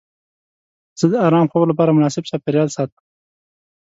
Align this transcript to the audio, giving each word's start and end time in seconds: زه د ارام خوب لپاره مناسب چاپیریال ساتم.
زه 0.99 1.05
د 1.11 1.15
ارام 1.27 1.45
خوب 1.51 1.63
لپاره 1.71 1.95
مناسب 1.97 2.23
چاپیریال 2.29 2.69
ساتم. 2.75 3.01